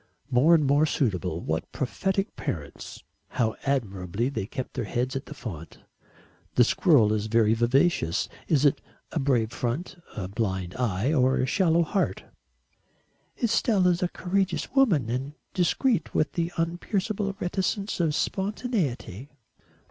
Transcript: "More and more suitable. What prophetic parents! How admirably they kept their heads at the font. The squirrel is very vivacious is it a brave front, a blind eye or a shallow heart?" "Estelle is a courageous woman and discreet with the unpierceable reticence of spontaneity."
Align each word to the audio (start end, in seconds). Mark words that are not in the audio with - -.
"More 0.31 0.55
and 0.55 0.65
more 0.65 0.87
suitable. 0.87 1.41
What 1.41 1.71
prophetic 1.71 2.35
parents! 2.35 3.03
How 3.27 3.55
admirably 3.67 4.29
they 4.29 4.47
kept 4.47 4.73
their 4.73 4.85
heads 4.85 5.15
at 5.15 5.27
the 5.27 5.35
font. 5.35 5.77
The 6.55 6.63
squirrel 6.63 7.13
is 7.13 7.27
very 7.27 7.53
vivacious 7.53 8.27
is 8.47 8.65
it 8.65 8.81
a 9.11 9.19
brave 9.19 9.51
front, 9.51 10.01
a 10.17 10.27
blind 10.27 10.73
eye 10.73 11.13
or 11.13 11.37
a 11.37 11.45
shallow 11.45 11.83
heart?" 11.83 12.23
"Estelle 13.43 13.85
is 13.85 14.01
a 14.01 14.07
courageous 14.07 14.73
woman 14.73 15.07
and 15.07 15.33
discreet 15.53 16.15
with 16.15 16.31
the 16.31 16.51
unpierceable 16.57 17.35
reticence 17.39 17.99
of 17.99 18.15
spontaneity." 18.15 19.29